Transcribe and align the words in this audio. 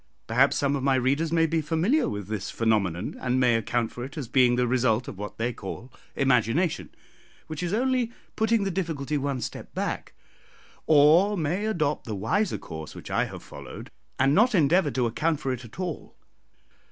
Perhaps 0.25 0.57
some 0.57 0.75
of 0.75 0.81
my 0.81 0.95
readers 0.95 1.31
may 1.31 1.45
be 1.45 1.61
familiar 1.61 2.09
with 2.09 2.25
this 2.27 2.49
phenomenon, 2.49 3.15
and 3.19 3.39
may 3.39 3.53
account 3.55 3.91
for 3.91 4.03
it 4.03 4.17
as 4.17 4.27
being 4.27 4.55
the 4.55 4.65
result 4.65 5.07
of 5.07 5.15
what 5.19 5.37
they 5.37 5.53
call 5.53 5.93
imagination, 6.15 6.89
which 7.45 7.61
is 7.61 7.71
only 7.71 8.11
putting 8.35 8.63
the 8.63 8.71
difficulty 8.71 9.15
one 9.15 9.41
step 9.41 9.75
back; 9.75 10.15
or 10.87 11.37
may 11.37 11.67
adopt 11.67 12.05
the 12.05 12.15
wiser 12.15 12.57
course 12.57 12.95
which 12.95 13.11
I 13.11 13.25
have 13.25 13.43
followed, 13.43 13.91
and 14.17 14.33
not 14.33 14.55
endeavour 14.55 14.89
to 14.89 15.05
account 15.05 15.39
for 15.39 15.53
it 15.53 15.63
at 15.63 15.79
all. 15.79 16.15